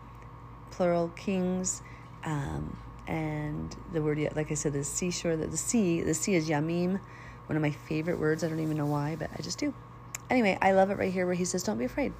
plural 0.70 1.08
kings, 1.16 1.82
um, 2.24 2.76
and 3.06 3.74
the 3.92 4.02
word, 4.02 4.18
like 4.36 4.50
I 4.50 4.54
said, 4.54 4.74
the 4.74 4.84
seashore, 4.84 5.36
the, 5.36 5.46
the 5.46 5.56
sea, 5.56 6.02
the 6.02 6.14
sea 6.14 6.34
is 6.34 6.48
Yamim, 6.48 7.00
one 7.46 7.56
of 7.56 7.62
my 7.62 7.70
favorite 7.70 8.18
words. 8.18 8.44
I 8.44 8.48
don't 8.48 8.60
even 8.60 8.76
know 8.76 8.86
why, 8.86 9.16
but 9.18 9.30
I 9.36 9.42
just 9.42 9.58
do. 9.58 9.72
Anyway, 10.28 10.58
I 10.60 10.72
love 10.72 10.90
it 10.90 10.98
right 10.98 11.12
here 11.12 11.24
where 11.24 11.34
he 11.34 11.46
says, 11.46 11.62
Don't 11.62 11.78
be 11.78 11.86
afraid. 11.86 12.12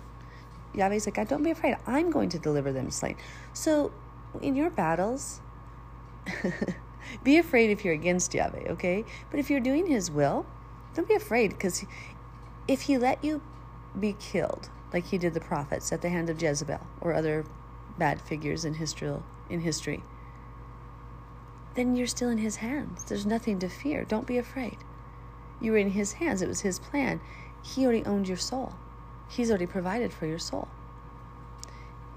Yahweh's 0.74 1.06
like, 1.06 1.14
God, 1.14 1.28
don't 1.28 1.42
be 1.42 1.50
afraid. 1.50 1.76
I'm 1.86 2.10
going 2.10 2.28
to 2.30 2.38
deliver 2.38 2.72
them 2.72 2.90
slain. 2.90 3.16
So 3.52 3.92
in 4.40 4.54
your 4.54 4.70
battles, 4.70 5.40
Be 7.24 7.38
afraid 7.38 7.70
if 7.70 7.84
you're 7.84 7.94
against 7.94 8.34
Yahweh, 8.34 8.70
okay? 8.70 9.04
But 9.30 9.40
if 9.40 9.50
you're 9.50 9.60
doing 9.60 9.86
His 9.86 10.10
will, 10.10 10.46
don't 10.94 11.08
be 11.08 11.14
afraid 11.14 11.50
because 11.50 11.84
if 12.66 12.82
He 12.82 12.98
let 12.98 13.22
you 13.24 13.40
be 13.98 14.14
killed, 14.18 14.68
like 14.92 15.06
He 15.06 15.18
did 15.18 15.34
the 15.34 15.40
prophets 15.40 15.92
at 15.92 16.02
the 16.02 16.08
hand 16.08 16.30
of 16.30 16.40
Jezebel 16.40 16.80
or 17.00 17.14
other 17.14 17.44
bad 17.98 18.20
figures 18.20 18.64
in 18.64 18.74
history, 18.74 19.14
in 19.50 19.60
history, 19.60 20.02
then 21.74 21.94
you're 21.94 22.06
still 22.06 22.28
in 22.28 22.38
His 22.38 22.56
hands. 22.56 23.04
There's 23.04 23.26
nothing 23.26 23.58
to 23.60 23.68
fear. 23.68 24.04
Don't 24.04 24.26
be 24.26 24.38
afraid. 24.38 24.78
You 25.60 25.72
were 25.72 25.78
in 25.78 25.90
His 25.90 26.14
hands. 26.14 26.42
It 26.42 26.48
was 26.48 26.60
His 26.60 26.78
plan. 26.78 27.20
He 27.62 27.84
already 27.84 28.04
owned 28.04 28.28
your 28.28 28.36
soul. 28.36 28.74
He's 29.28 29.50
already 29.50 29.66
provided 29.66 30.12
for 30.12 30.26
your 30.26 30.38
soul. 30.38 30.68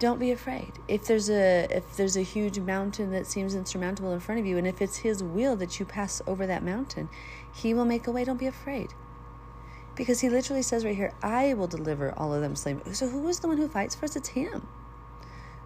Don't 0.02 0.20
be 0.20 0.32
afraid. 0.32 0.74
If 0.88 1.06
there's 1.06 1.30
a 1.30 1.68
if 1.70 1.96
there's 1.96 2.18
a 2.18 2.24
huge 2.24 2.58
mountain 2.58 3.12
that 3.12 3.28
seems 3.28 3.54
insurmountable 3.54 4.12
in 4.12 4.20
front 4.20 4.42
of 4.42 4.48
you 4.48 4.58
and 4.58 4.66
if 4.66 4.82
it's 4.82 4.98
his 4.98 5.22
will 5.22 5.56
that 5.58 5.80
you 5.80 5.86
pass 5.86 6.24
over 6.26 6.48
that 6.48 6.64
mountain, 6.64 7.08
he 7.54 7.76
will 7.76 7.86
make 7.86 8.08
a 8.08 8.12
way. 8.12 8.24
Don't 8.24 8.40
be 8.40 8.48
afraid. 8.48 8.96
Because 9.96 10.22
he 10.22 10.30
literally 10.30 10.64
says 10.64 10.84
right 10.84 10.96
here, 10.96 11.14
I 11.22 11.54
will 11.54 11.68
deliver 11.68 12.18
all 12.18 12.34
of 12.34 12.42
them 12.42 12.56
slaves. 12.56 12.98
So 12.98 13.10
who 13.10 13.28
is 13.28 13.42
the 13.42 13.48
one 13.48 13.58
who 13.58 13.68
fights 13.68 13.94
for 13.94 14.06
us? 14.06 14.16
It's 14.16 14.30
him. 14.30 14.68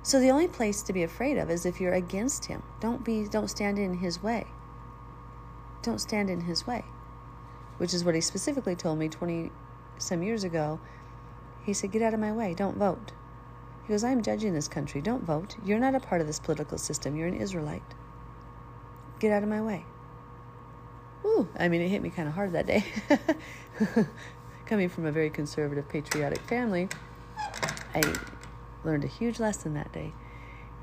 So 0.03 0.19
the 0.19 0.31
only 0.31 0.49
place 0.49 0.81
to 0.81 0.91
be 0.91 1.03
afraid 1.03 1.37
of 1.37 1.49
is 1.49 1.65
if 1.65 1.79
you're 1.79 1.93
against 1.93 2.45
him. 2.45 2.61
Don't 2.81 3.05
be 3.05 3.29
don't 3.29 3.49
stand 3.49 3.79
in 3.79 3.99
his 3.99 4.21
way. 4.21 4.47
Don't 5.81 6.01
stand 6.01 6.29
in 6.29 6.41
his 6.41 6.67
way. 6.67 6.83
Which 7.77 7.93
is 7.93 8.03
what 8.03 8.15
he 8.15 8.21
specifically 8.21 8.75
told 8.75 8.99
me 8.99 9.07
20 9.07 9.49
some 9.97 10.23
years 10.23 10.43
ago. 10.43 10.81
He 11.63 11.71
said, 11.73 11.93
Get 11.93 12.01
out 12.01 12.13
of 12.13 12.19
my 12.19 12.33
way, 12.33 12.53
don't 12.53 12.77
vote. 12.77 13.13
He 13.85 13.93
goes, 13.93 14.03
I'm 14.03 14.23
judging 14.23 14.53
this 14.53 14.67
country. 14.67 14.99
Don't 14.99 15.23
vote. 15.23 15.55
You're 15.63 15.79
not 15.79 15.93
a 15.93 15.99
part 15.99 16.19
of 16.19 16.27
this 16.27 16.39
political 16.39 16.77
system. 16.79 17.15
You're 17.15 17.27
an 17.27 17.39
Israelite. 17.39 17.83
Get 19.19 19.31
out 19.31 19.43
of 19.43 19.49
my 19.49 19.61
way. 19.61 19.85
Ooh, 21.23 21.47
I 21.59 21.67
mean, 21.67 21.81
it 21.81 21.89
hit 21.89 22.01
me 22.01 22.09
kind 22.09 22.27
of 22.27 22.33
hard 22.33 22.53
that 22.53 22.65
day. 22.65 22.83
Coming 24.65 24.89
from 24.89 25.05
a 25.05 25.11
very 25.11 25.29
conservative, 25.29 25.87
patriotic 25.87 26.41
family, 26.41 26.89
I 27.93 28.01
learned 28.83 29.03
a 29.03 29.07
huge 29.07 29.39
lesson 29.39 29.75
that 29.75 29.91
day. 29.91 30.13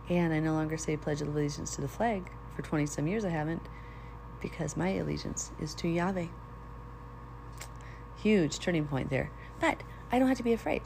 And 0.09 0.33
I 0.33 0.39
no 0.39 0.53
longer 0.53 0.77
say 0.77 0.97
Pledge 0.97 1.23
of 1.23 1.29
Allegiance 1.29 1.75
to 1.75 1.81
the 1.81 1.89
flag. 1.89 2.31
For 2.55 2.63
20 2.63 2.87
some 2.87 3.09
years, 3.09 3.25
I 3.25 3.31
haven't, 3.31 3.63
because 4.41 4.77
my 4.77 4.91
allegiance 4.91 5.51
is 5.61 5.75
to 5.77 5.89
Yahweh. 5.89 6.27
Huge 8.17 8.59
turning 8.61 8.87
point 8.87 9.11
there. 9.11 9.31
But 9.59 9.83
I 10.13 10.19
don't 10.19 10.29
have 10.29 10.37
to 10.37 10.45
be 10.45 10.53
afraid. 10.53 10.83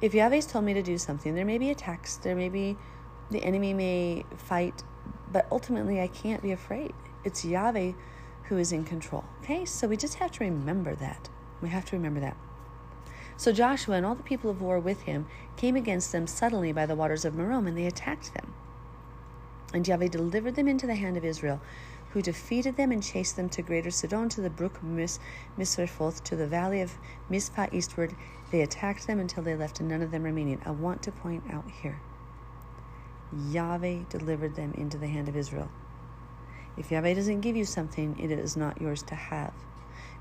If 0.00 0.12
Yahweh's 0.12 0.46
told 0.46 0.64
me 0.64 0.74
to 0.74 0.82
do 0.82 0.98
something, 0.98 1.34
there 1.34 1.44
may 1.44 1.58
be 1.58 1.70
attacks, 1.70 2.16
there 2.16 2.36
may 2.36 2.50
be 2.50 2.76
the 3.30 3.42
enemy 3.42 3.72
may 3.72 4.24
fight, 4.36 4.82
but 5.32 5.46
ultimately 5.50 6.00
I 6.00 6.06
can't 6.08 6.42
be 6.42 6.52
afraid. 6.52 6.92
It's 7.24 7.44
Yahweh 7.44 7.92
who 8.44 8.58
is 8.58 8.72
in 8.72 8.84
control. 8.84 9.24
Okay, 9.42 9.64
so 9.64 9.88
we 9.88 9.96
just 9.96 10.14
have 10.14 10.30
to 10.32 10.44
remember 10.44 10.94
that. 10.96 11.28
We 11.62 11.70
have 11.70 11.86
to 11.86 11.96
remember 11.96 12.20
that. 12.20 12.36
So 13.38 13.52
Joshua 13.52 13.96
and 13.96 14.06
all 14.06 14.14
the 14.14 14.22
people 14.22 14.50
of 14.50 14.62
war 14.62 14.78
with 14.78 15.02
him 15.02 15.26
came 15.56 15.76
against 15.76 16.12
them 16.12 16.26
suddenly 16.26 16.72
by 16.72 16.86
the 16.86 16.94
waters 16.94 17.24
of 17.24 17.34
Merom, 17.34 17.66
and 17.66 17.76
they 17.76 17.86
attacked 17.86 18.34
them. 18.34 18.54
And 19.74 19.86
Yahweh 19.86 20.08
delivered 20.08 20.54
them 20.54 20.68
into 20.68 20.86
the 20.86 20.94
hand 20.94 21.16
of 21.16 21.24
Israel, 21.24 21.60
who 22.16 22.22
defeated 22.22 22.78
them 22.78 22.92
and 22.92 23.02
chased 23.02 23.36
them 23.36 23.46
to 23.46 23.60
greater 23.60 23.90
Sidon, 23.90 24.30
to 24.30 24.40
the 24.40 24.48
brook 24.48 24.82
Mis- 24.82 25.18
to 25.58 26.34
the 26.34 26.46
valley 26.46 26.80
of 26.80 26.94
Mizpah 27.28 27.66
eastward. 27.72 28.16
They 28.50 28.62
attacked 28.62 29.06
them 29.06 29.20
until 29.20 29.42
they 29.42 29.54
left 29.54 29.82
none 29.82 30.00
of 30.00 30.12
them 30.12 30.22
remaining. 30.22 30.58
I 30.64 30.70
want 30.70 31.02
to 31.02 31.12
point 31.12 31.44
out 31.52 31.70
here 31.82 32.00
Yahweh 33.50 34.04
delivered 34.08 34.56
them 34.56 34.72
into 34.78 34.96
the 34.96 35.08
hand 35.08 35.28
of 35.28 35.36
Israel. 35.36 35.68
If 36.78 36.90
Yahweh 36.90 37.12
doesn't 37.12 37.42
give 37.42 37.54
you 37.54 37.66
something, 37.66 38.18
it 38.18 38.30
is 38.30 38.56
not 38.56 38.80
yours 38.80 39.02
to 39.02 39.14
have. 39.14 39.52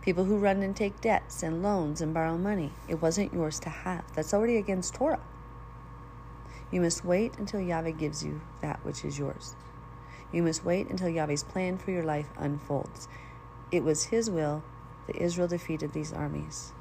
People 0.02 0.26
who 0.26 0.38
run 0.38 0.64
and 0.64 0.76
take 0.76 1.00
debts 1.00 1.44
and 1.44 1.64
loans 1.64 2.02
and 2.02 2.14
borrow 2.14 2.38
money, 2.38 2.74
it 2.90 3.02
wasn't 3.02 3.34
yours 3.34 3.58
to 3.62 3.70
have. 3.70 4.04
That's 4.16 4.34
already 4.34 4.58
against 4.58 4.96
Torah. 4.96 5.24
You 6.74 6.82
must 6.82 7.06
wait 7.06 7.38
until 7.38 7.62
Yahweh 7.62 7.92
gives 7.92 8.22
you 8.22 8.42
that 8.60 8.84
which 8.84 9.06
is 9.06 9.18
yours. 9.18 9.56
You 10.32 10.44
must 10.44 10.66
wait 10.66 10.90
until 10.90 11.10
Yahweh's 11.10 11.44
plan 11.44 11.78
for 11.78 11.92
your 11.92 12.04
life 12.04 12.30
unfolds. 12.38 13.08
It 13.72 13.84
was 13.84 14.06
His 14.06 14.30
will 14.30 14.64
that 15.08 15.22
Israel 15.22 15.48
defeated 15.48 15.94
these 15.94 16.14
armies. 16.14 16.74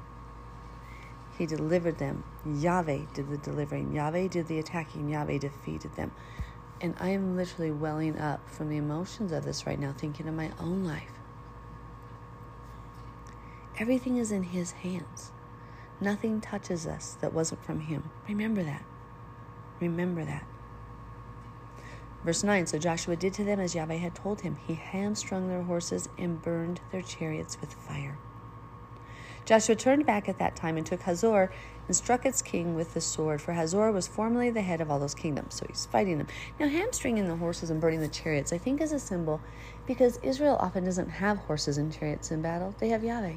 He 1.37 1.45
delivered 1.45 1.97
them. 1.97 2.23
Yahweh 2.45 3.05
did 3.13 3.29
the 3.29 3.37
delivering. 3.37 3.93
Yahweh 3.93 4.27
did 4.29 4.47
the 4.47 4.59
attacking. 4.59 5.09
Yahweh 5.09 5.39
defeated 5.39 5.95
them. 5.95 6.11
And 6.79 6.95
I 6.99 7.09
am 7.09 7.35
literally 7.35 7.71
welling 7.71 8.17
up 8.19 8.49
from 8.49 8.69
the 8.69 8.77
emotions 8.77 9.31
of 9.31 9.43
this 9.43 9.65
right 9.65 9.79
now, 9.79 9.93
thinking 9.97 10.27
of 10.27 10.33
my 10.33 10.51
own 10.59 10.83
life. 10.85 11.11
Everything 13.77 14.17
is 14.17 14.31
in 14.31 14.43
His 14.43 14.71
hands. 14.71 15.31
Nothing 15.99 16.39
touches 16.39 16.87
us 16.87 17.17
that 17.21 17.33
wasn't 17.33 17.63
from 17.63 17.81
Him. 17.81 18.11
Remember 18.27 18.63
that. 18.63 18.85
Remember 19.81 20.23
that. 20.23 20.47
Verse 22.25 22.43
9 22.43 22.65
So 22.65 22.79
Joshua 22.79 23.15
did 23.15 23.33
to 23.35 23.43
them 23.43 23.59
as 23.59 23.75
Yahweh 23.75 23.97
had 23.97 24.15
told 24.15 24.41
him. 24.41 24.57
He 24.67 24.73
hamstrung 24.73 25.47
their 25.47 25.61
horses 25.61 26.09
and 26.17 26.41
burned 26.41 26.81
their 26.91 27.03
chariots 27.03 27.61
with 27.61 27.71
fire. 27.71 28.17
Joshua 29.45 29.75
turned 29.75 30.07
back 30.07 30.27
at 30.27 30.39
that 30.39 30.55
time 30.55 30.75
and 30.75 30.83
took 30.83 31.01
Hazor 31.01 31.51
and 31.85 31.95
struck 31.95 32.25
its 32.25 32.41
king 32.41 32.73
with 32.73 32.95
the 32.95 33.01
sword, 33.01 33.39
for 33.39 33.53
Hazor 33.53 33.91
was 33.91 34.07
formerly 34.07 34.49
the 34.49 34.63
head 34.63 34.81
of 34.81 34.89
all 34.89 34.97
those 34.97 35.13
kingdoms. 35.13 35.53
So 35.53 35.67
he's 35.69 35.85
fighting 35.85 36.17
them. 36.17 36.25
Now, 36.59 36.67
hamstringing 36.67 37.27
the 37.27 37.35
horses 37.35 37.69
and 37.69 37.79
burning 37.79 38.01
the 38.01 38.07
chariots, 38.07 38.51
I 38.51 38.57
think, 38.57 38.81
is 38.81 38.91
a 38.91 38.97
symbol 38.97 39.39
because 39.85 40.17
Israel 40.23 40.57
often 40.59 40.83
doesn't 40.83 41.09
have 41.09 41.37
horses 41.37 41.77
and 41.77 41.93
chariots 41.93 42.31
in 42.31 42.41
battle, 42.41 42.73
they 42.79 42.89
have 42.89 43.03
Yahweh. 43.03 43.35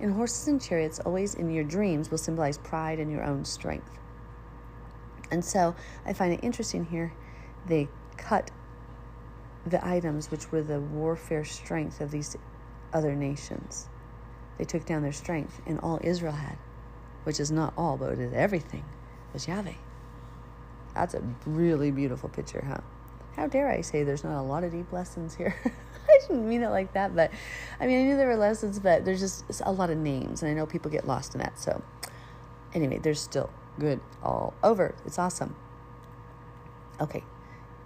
And 0.00 0.14
horses 0.14 0.48
and 0.48 0.62
chariots, 0.62 0.98
always 1.00 1.34
in 1.34 1.50
your 1.50 1.64
dreams, 1.64 2.10
will 2.10 2.16
symbolize 2.16 2.56
pride 2.56 2.98
and 2.98 3.12
your 3.12 3.22
own 3.22 3.44
strength. 3.44 3.98
And 5.30 5.44
so 5.44 5.74
I 6.06 6.14
find 6.14 6.32
it 6.32 6.40
interesting 6.42 6.86
here. 6.86 7.12
They 7.66 7.90
cut 8.20 8.50
the 9.66 9.84
items 9.86 10.30
which 10.30 10.50
were 10.52 10.62
the 10.62 10.80
warfare 10.80 11.44
strength 11.44 12.00
of 12.00 12.10
these 12.10 12.36
other 12.92 13.14
nations. 13.14 13.88
They 14.58 14.64
took 14.64 14.84
down 14.84 15.02
their 15.02 15.12
strength, 15.12 15.60
and 15.66 15.80
all 15.80 15.98
Israel 16.02 16.32
had, 16.32 16.56
which 17.24 17.40
is 17.40 17.50
not 17.50 17.72
all, 17.76 17.96
but 17.96 18.12
it 18.12 18.18
is 18.18 18.32
everything, 18.32 18.84
was 19.32 19.48
Yahweh. 19.48 19.72
That's 20.94 21.14
a 21.14 21.22
really 21.46 21.90
beautiful 21.90 22.28
picture, 22.28 22.64
huh? 22.66 22.80
How 23.36 23.46
dare 23.46 23.68
I 23.68 23.80
say 23.80 24.02
there's 24.02 24.24
not 24.24 24.38
a 24.38 24.42
lot 24.42 24.64
of 24.64 24.72
deep 24.72 24.92
lessons 24.92 25.34
here? 25.34 25.54
I 25.64 26.18
didn't 26.20 26.48
mean 26.48 26.62
it 26.62 26.70
like 26.70 26.92
that, 26.94 27.14
but 27.14 27.30
I 27.78 27.86
mean, 27.86 28.00
I 28.00 28.02
knew 28.04 28.16
there 28.16 28.26
were 28.26 28.36
lessons, 28.36 28.78
but 28.78 29.04
there's 29.04 29.20
just 29.20 29.44
a 29.64 29.72
lot 29.72 29.90
of 29.90 29.98
names, 29.98 30.42
and 30.42 30.50
I 30.50 30.54
know 30.54 30.66
people 30.66 30.90
get 30.90 31.06
lost 31.06 31.34
in 31.34 31.40
that. 31.40 31.58
So, 31.58 31.82
anyway, 32.74 32.98
there's 32.98 33.20
still 33.20 33.50
good 33.78 34.00
all 34.22 34.52
over. 34.62 34.94
It's 35.06 35.18
awesome. 35.18 35.54
Okay, 37.00 37.22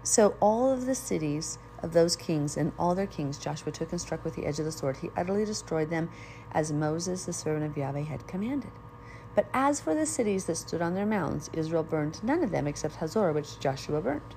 so 0.04 0.36
all 0.38 0.70
of 0.70 0.84
the 0.84 0.94
cities 0.94 1.58
of 1.82 1.92
those 1.92 2.14
kings 2.14 2.56
and 2.56 2.72
all 2.78 2.94
their 2.94 3.06
kings 3.06 3.38
Joshua 3.38 3.72
took 3.72 3.90
and 3.90 4.00
struck 4.00 4.24
with 4.24 4.36
the 4.36 4.46
edge 4.46 4.58
of 4.58 4.66
the 4.66 4.72
sword. 4.72 4.98
He 4.98 5.10
utterly 5.16 5.44
destroyed 5.44 5.90
them 5.90 6.10
as 6.52 6.72
Moses, 6.72 7.24
the 7.24 7.32
servant 7.32 7.64
of 7.64 7.76
Yahweh, 7.76 8.02
had 8.02 8.26
commanded. 8.26 8.70
But 9.34 9.48
as 9.52 9.80
for 9.80 9.94
the 9.94 10.06
cities 10.06 10.44
that 10.44 10.56
stood 10.56 10.82
on 10.82 10.94
their 10.94 11.06
mounds, 11.06 11.50
Israel 11.52 11.82
burned 11.82 12.22
none 12.22 12.44
of 12.44 12.50
them 12.50 12.66
except 12.66 12.96
Hazor, 12.96 13.32
which 13.32 13.58
Joshua 13.58 14.00
burnt. 14.00 14.34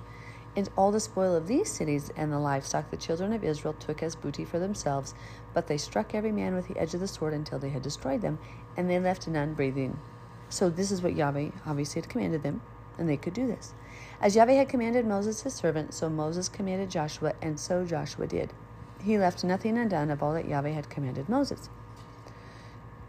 And 0.56 0.68
all 0.76 0.90
the 0.90 1.00
spoil 1.00 1.36
of 1.36 1.46
these 1.46 1.70
cities 1.70 2.10
and 2.16 2.32
the 2.32 2.38
livestock 2.38 2.90
the 2.90 2.96
children 2.96 3.32
of 3.32 3.44
Israel 3.44 3.74
took 3.74 4.02
as 4.02 4.16
booty 4.16 4.44
for 4.44 4.58
themselves, 4.58 5.14
but 5.54 5.66
they 5.66 5.76
struck 5.76 6.14
every 6.14 6.32
man 6.32 6.54
with 6.54 6.66
the 6.66 6.78
edge 6.78 6.94
of 6.94 7.00
the 7.00 7.06
sword 7.06 7.34
until 7.34 7.58
they 7.58 7.68
had 7.68 7.82
destroyed 7.82 8.22
them, 8.22 8.38
and 8.76 8.90
they 8.90 8.98
left 8.98 9.28
none 9.28 9.54
breathing. 9.54 10.00
So 10.48 10.70
this 10.70 10.90
is 10.90 11.02
what 11.02 11.14
Yahweh 11.14 11.50
obviously 11.66 12.00
had 12.00 12.10
commanded 12.10 12.42
them, 12.42 12.62
and 12.96 13.08
they 13.08 13.18
could 13.18 13.34
do 13.34 13.46
this. 13.46 13.74
As 14.20 14.34
Yahweh 14.34 14.54
had 14.54 14.68
commanded 14.68 15.06
Moses 15.06 15.42
his 15.42 15.54
servant, 15.54 15.94
so 15.94 16.10
Moses 16.10 16.48
commanded 16.48 16.90
Joshua, 16.90 17.34
and 17.40 17.58
so 17.58 17.84
Joshua 17.84 18.26
did. 18.26 18.52
He 19.00 19.16
left 19.16 19.44
nothing 19.44 19.78
undone 19.78 20.10
of 20.10 20.22
all 20.24 20.32
that 20.34 20.48
Yahweh 20.48 20.70
had 20.70 20.90
commanded 20.90 21.28
Moses. 21.28 21.68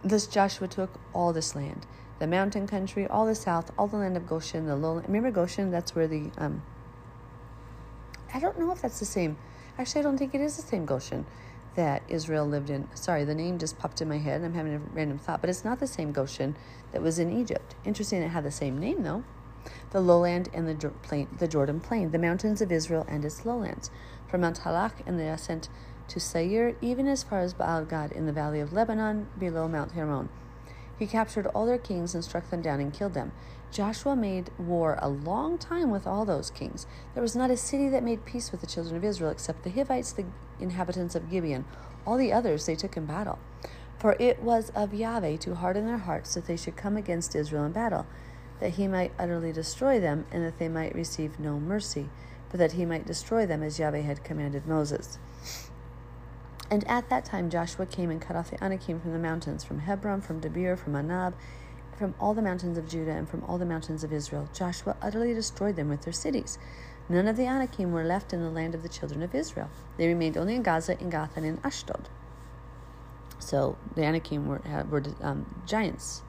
Thus 0.03 0.27
Joshua 0.27 0.67
took 0.67 0.91
all 1.11 1.33
this 1.33 1.55
land, 1.55 1.87
the 2.19 2.27
mountain 2.27 2.67
country, 2.67 3.07
all 3.07 3.25
the 3.25 3.33
south, 3.33 3.71
all 3.75 3.87
the 3.87 3.97
land 3.97 4.17
of 4.17 4.27
Goshen, 4.27 4.67
the 4.67 4.75
lowland. 4.75 5.07
Remember 5.07 5.31
Goshen? 5.31 5.71
That's 5.71 5.95
where 5.95 6.07
the 6.07 6.29
um. 6.37 6.61
I 8.31 8.39
don't 8.39 8.59
know 8.59 8.71
if 8.71 8.81
that's 8.83 8.99
the 8.99 9.05
same. 9.05 9.37
Actually, 9.79 10.01
I 10.01 10.03
don't 10.03 10.17
think 10.17 10.35
it 10.35 10.41
is 10.41 10.57
the 10.57 10.61
same 10.61 10.85
Goshen 10.85 11.25
that 11.73 12.03
Israel 12.07 12.45
lived 12.45 12.69
in. 12.69 12.87
Sorry, 12.93 13.23
the 13.23 13.33
name 13.33 13.57
just 13.57 13.79
popped 13.79 13.99
in 13.99 14.07
my 14.07 14.19
head. 14.19 14.43
I'm 14.43 14.53
having 14.53 14.75
a 14.75 14.79
random 14.93 15.17
thought, 15.17 15.41
but 15.41 15.49
it's 15.49 15.65
not 15.65 15.79
the 15.79 15.87
same 15.87 16.11
Goshen 16.11 16.55
that 16.91 17.01
was 17.01 17.17
in 17.17 17.35
Egypt. 17.35 17.73
Interesting, 17.83 18.21
it 18.21 18.29
had 18.29 18.43
the 18.43 18.51
same 18.51 18.77
name 18.77 19.01
though 19.01 19.23
the 19.91 20.01
lowland 20.01 20.49
and 20.53 20.67
the, 20.67 20.89
plain, 20.89 21.27
the 21.39 21.47
Jordan 21.47 21.79
plain, 21.79 22.11
the 22.11 22.19
mountains 22.19 22.61
of 22.61 22.71
Israel 22.71 23.05
and 23.09 23.25
its 23.25 23.45
lowlands, 23.45 23.89
from 24.27 24.41
Mount 24.41 24.59
Halak 24.59 24.93
and 25.05 25.19
the 25.19 25.23
ascent 25.23 25.69
to 26.09 26.19
Seir, 26.19 26.75
even 26.81 27.07
as 27.07 27.23
far 27.23 27.39
as 27.39 27.53
Baal 27.53 27.85
Gad 27.85 28.11
in 28.11 28.25
the 28.25 28.33
valley 28.33 28.59
of 28.59 28.73
Lebanon, 28.73 29.27
below 29.37 29.67
Mount 29.67 29.91
Hermon. 29.93 30.29
He 30.97 31.07
captured 31.07 31.47
all 31.47 31.65
their 31.65 31.77
kings 31.77 32.13
and 32.13 32.23
struck 32.23 32.49
them 32.49 32.61
down 32.61 32.79
and 32.79 32.93
killed 32.93 33.13
them. 33.13 33.31
Joshua 33.71 34.15
made 34.15 34.49
war 34.57 34.97
a 35.01 35.07
long 35.07 35.57
time 35.57 35.91
with 35.91 36.07
all 36.07 36.25
those 36.25 36.49
kings. 36.49 36.87
There 37.13 37.23
was 37.23 37.35
not 37.35 37.51
a 37.51 37.57
city 37.57 37.87
that 37.89 38.03
made 38.03 38.25
peace 38.25 38.51
with 38.51 38.61
the 38.61 38.67
children 38.67 38.97
of 38.97 39.03
Israel 39.03 39.31
except 39.31 39.63
the 39.63 39.69
Hivites, 39.69 40.11
the 40.11 40.25
inhabitants 40.59 41.15
of 41.15 41.29
Gibeon. 41.29 41.65
All 42.05 42.17
the 42.17 42.33
others 42.33 42.65
they 42.65 42.75
took 42.75 42.97
in 42.97 43.05
battle. 43.05 43.37
For 43.97 44.15
it 44.19 44.41
was 44.41 44.71
of 44.71 44.93
Yahweh 44.93 45.37
to 45.37 45.55
harden 45.55 45.85
their 45.85 45.97
hearts 45.97 46.33
that 46.33 46.47
they 46.47 46.57
should 46.57 46.75
come 46.75 46.97
against 46.97 47.35
Israel 47.35 47.65
in 47.65 47.71
battle 47.71 48.07
that 48.59 48.71
he 48.71 48.87
might 48.87 49.11
utterly 49.17 49.51
destroy 49.51 49.99
them, 49.99 50.25
and 50.31 50.43
that 50.43 50.59
they 50.59 50.69
might 50.69 50.95
receive 50.95 51.39
no 51.39 51.59
mercy, 51.59 52.09
but 52.49 52.59
that 52.59 52.73
he 52.73 52.85
might 52.85 53.05
destroy 53.05 53.45
them 53.45 53.63
as 53.63 53.79
Yahweh 53.79 54.01
had 54.01 54.23
commanded 54.23 54.65
Moses. 54.67 55.17
And 56.71 56.87
at 56.87 57.09
that 57.09 57.25
time 57.25 57.49
Joshua 57.49 57.85
came 57.85 58.09
and 58.09 58.21
cut 58.21 58.35
off 58.35 58.51
the 58.51 58.63
Anakim 58.63 58.99
from 58.99 59.13
the 59.13 59.19
mountains, 59.19 59.63
from 59.63 59.79
Hebron, 59.79 60.21
from 60.21 60.39
Debir, 60.39 60.77
from 60.77 60.93
Anab, 60.93 61.33
from 61.97 62.13
all 62.19 62.33
the 62.33 62.41
mountains 62.41 62.77
of 62.77 62.87
Judah 62.87 63.11
and 63.11 63.27
from 63.27 63.43
all 63.45 63.57
the 63.57 63.65
mountains 63.65 64.03
of 64.03 64.13
Israel. 64.13 64.47
Joshua 64.53 64.95
utterly 65.01 65.33
destroyed 65.33 65.75
them 65.75 65.89
with 65.89 66.03
their 66.03 66.13
cities. 66.13 66.57
None 67.09 67.27
of 67.27 67.37
the 67.37 67.47
Anakim 67.47 67.91
were 67.91 68.03
left 68.03 68.33
in 68.33 68.41
the 68.41 68.51
land 68.51 68.75
of 68.75 68.83
the 68.83 68.89
children 68.89 69.23
of 69.23 69.33
Israel. 69.33 69.69
They 69.97 70.07
remained 70.07 70.37
only 70.37 70.55
in 70.55 70.61
Gaza, 70.61 70.99
in 70.99 71.09
Gath, 71.09 71.35
and 71.35 71.45
in 71.45 71.59
Ashdod. 71.63 72.07
So 73.39 73.77
the 73.95 74.03
Anakim 74.03 74.47
were, 74.47 74.61
were 74.89 75.03
um, 75.21 75.61
giants. 75.65 76.21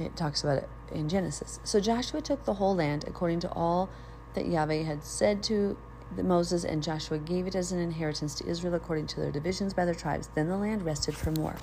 It 0.00 0.16
talks 0.16 0.42
about 0.42 0.58
it 0.58 0.68
in 0.90 1.08
Genesis. 1.08 1.60
So 1.62 1.78
Joshua 1.78 2.20
took 2.20 2.44
the 2.44 2.54
whole 2.54 2.74
land 2.74 3.04
according 3.06 3.40
to 3.40 3.52
all 3.52 3.90
that 4.34 4.46
Yahweh 4.46 4.82
had 4.82 5.04
said 5.04 5.42
to 5.44 5.76
Moses, 6.16 6.64
and 6.64 6.82
Joshua 6.82 7.18
gave 7.18 7.46
it 7.46 7.54
as 7.54 7.70
an 7.70 7.78
inheritance 7.78 8.34
to 8.36 8.46
Israel 8.46 8.74
according 8.74 9.06
to 9.08 9.20
their 9.20 9.30
divisions 9.30 9.74
by 9.74 9.84
their 9.84 9.94
tribes. 9.94 10.28
Then 10.34 10.48
the 10.48 10.56
land 10.56 10.84
rested 10.84 11.16
from 11.16 11.34
war. 11.34 11.56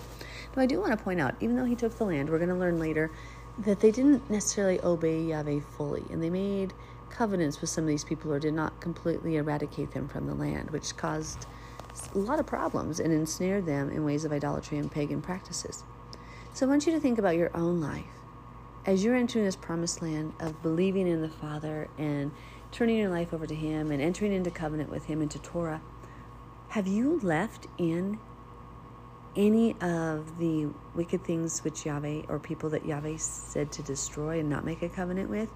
Now, 0.56 0.62
I 0.62 0.66
do 0.66 0.80
want 0.80 0.98
to 0.98 1.04
point 1.04 1.20
out, 1.20 1.36
even 1.42 1.56
though 1.56 1.66
he 1.66 1.76
took 1.76 1.98
the 1.98 2.06
land, 2.06 2.30
we're 2.30 2.38
going 2.38 2.50
to 2.50 2.56
learn 2.56 2.80
later 2.80 3.12
that 3.60 3.80
they 3.80 3.92
didn't 3.92 4.30
necessarily 4.30 4.80
obey 4.82 5.22
Yahweh 5.22 5.60
fully, 5.76 6.04
and 6.12 6.24
they 6.24 6.30
made 6.30 6.74
covenants 7.10 7.60
with 7.60 7.70
some 7.70 7.84
of 7.84 7.88
these 7.88 8.04
people 8.04 8.32
or 8.32 8.40
did 8.40 8.54
not 8.54 8.80
completely 8.80 9.38
eradicate 9.38 9.92
them 9.92 10.08
from 10.08 10.28
the 10.28 10.36
land, 10.36 10.70
which 10.72 10.96
caused 10.96 11.46
a 12.14 12.18
lot 12.18 12.40
of 12.40 12.46
problems 12.46 13.00
and 13.00 13.12
ensnared 13.12 13.66
them 13.66 13.90
in 13.90 14.06
ways 14.06 14.24
of 14.24 14.32
idolatry 14.32 14.78
and 14.78 14.92
pagan 14.92 15.22
practices. 15.22 15.84
So 16.54 16.66
I 16.66 16.70
want 16.70 16.86
you 16.86 16.94
to 16.94 17.00
think 17.00 17.18
about 17.18 17.36
your 17.36 17.56
own 17.56 17.82
life 17.82 18.06
as 18.88 19.04
you're 19.04 19.16
entering 19.16 19.44
this 19.44 19.58
promised 19.58 20.02
land 20.02 20.32
of 20.40 20.64
believing 20.64 21.08
in 21.08 21.22
the 21.22 21.30
Father 21.30 21.90
and 21.98 22.32
turning 22.72 22.96
your 22.96 23.10
life 23.10 23.34
over 23.34 23.46
to 23.46 23.54
Him 23.54 23.92
and 23.92 24.02
entering 24.02 24.32
into 24.32 24.50
covenant 24.50 24.90
with 24.90 25.06
Him 25.06 25.22
into 25.22 25.38
Torah, 25.40 25.82
have 26.70 26.88
you 26.88 27.20
left 27.22 27.68
in 27.78 28.18
any 29.36 29.74
of 29.82 30.40
the 30.40 30.70
wicked 30.96 31.26
things 31.26 31.66
which 31.66 31.86
Yahweh 31.86 32.24
or 32.30 32.40
people 32.40 32.70
that 32.70 32.86
Yahweh 32.86 33.18
said 33.18 33.74
to 33.74 33.84
destroy 33.84 34.40
and 34.40 34.50
not 34.50 34.64
make 34.64 34.82
a 34.82 34.90
covenant 34.90 35.30
with? 35.30 35.52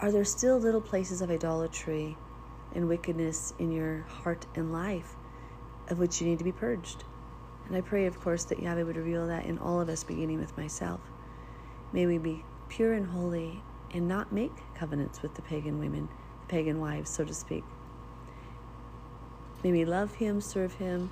Are 0.00 0.10
there 0.10 0.24
still 0.24 0.58
little 0.58 0.80
places 0.80 1.22
of 1.22 1.30
idolatry 1.30 2.16
and 2.74 2.88
wickedness 2.88 3.54
in 3.60 3.70
your 3.70 4.02
heart 4.02 4.46
and 4.56 4.72
life 4.72 5.14
of 5.86 6.00
which 6.00 6.20
you 6.20 6.26
need 6.26 6.38
to 6.38 6.44
be 6.44 6.52
purged? 6.52 7.04
And 7.68 7.76
I 7.76 7.82
pray, 7.82 8.06
of 8.06 8.20
course, 8.20 8.44
that 8.44 8.60
Yahweh 8.60 8.82
would 8.82 8.96
reveal 8.96 9.28
that 9.28 9.46
in 9.46 9.58
all 9.58 9.80
of 9.80 9.88
us, 9.88 10.02
beginning 10.02 10.40
with 10.40 10.56
myself. 10.56 11.00
May 11.92 12.04
we 12.06 12.18
be 12.18 12.44
pure 12.68 12.92
and 12.92 13.06
holy 13.06 13.62
and 13.92 14.06
not 14.06 14.32
make 14.32 14.52
covenants 14.74 15.22
with 15.22 15.34
the 15.34 15.42
pagan 15.42 15.78
women, 15.78 16.08
the 16.40 16.46
pagan 16.46 16.80
wives, 16.80 17.10
so 17.10 17.24
to 17.24 17.34
speak. 17.34 17.64
May 19.64 19.72
we 19.72 19.84
love 19.84 20.14
him, 20.14 20.40
serve 20.40 20.74
him, 20.74 21.10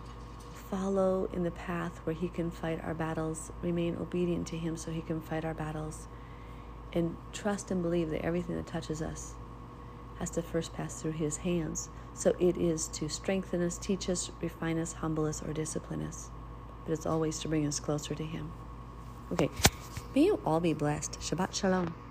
follow 0.70 1.28
in 1.32 1.42
the 1.42 1.50
path 1.50 1.98
where 2.04 2.14
he 2.14 2.28
can 2.28 2.50
fight 2.50 2.80
our 2.84 2.94
battles, 2.94 3.50
remain 3.62 3.96
obedient 3.96 4.46
to 4.48 4.56
him 4.56 4.76
so 4.76 4.90
he 4.90 5.00
can 5.00 5.20
fight 5.20 5.44
our 5.44 5.54
battles, 5.54 6.08
and 6.92 7.16
trust 7.32 7.70
and 7.70 7.82
believe 7.82 8.10
that 8.10 8.24
everything 8.24 8.56
that 8.56 8.66
touches 8.66 9.02
us 9.02 9.34
has 10.18 10.30
to 10.30 10.42
first 10.42 10.72
pass 10.72 11.00
through 11.00 11.12
his 11.12 11.38
hands. 11.38 11.88
So 12.14 12.34
it 12.38 12.56
is 12.56 12.88
to 12.88 13.08
strengthen 13.08 13.62
us, 13.62 13.76
teach 13.78 14.08
us, 14.08 14.30
refine 14.40 14.78
us, 14.78 14.94
humble 14.94 15.26
us, 15.26 15.42
or 15.42 15.52
discipline 15.52 16.02
us. 16.02 16.30
But 16.84 16.92
it's 16.92 17.06
always 17.06 17.38
to 17.40 17.48
bring 17.48 17.66
us 17.66 17.80
closer 17.80 18.14
to 18.14 18.24
him. 18.24 18.50
Okay, 19.32 19.50
May 20.16 20.24
you 20.24 20.40
all 20.46 20.60
be 20.60 20.72
blessed. 20.72 21.18
Shabbat 21.20 21.52
Shalom. 21.52 22.05